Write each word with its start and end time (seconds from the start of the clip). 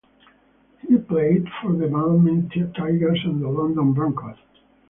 He 0.89 0.97
played 0.97 1.47
for 1.61 1.73
the 1.73 1.85
Balmain 1.85 2.49
Tigers 2.75 3.19
and 3.23 3.39
the 3.39 3.47
London 3.49 3.93
Broncos. 3.93 4.35